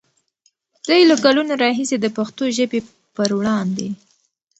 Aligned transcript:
دوی 0.87 1.01
له 1.09 1.15
کلونو 1.23 1.53
راهیسې 1.63 1.95
د 1.99 2.05
پښتو 2.17 2.43
ژبې 2.57 2.79
پر 3.15 3.29
وړاندې 3.39 3.87